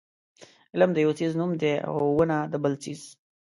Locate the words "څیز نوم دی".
1.19-1.73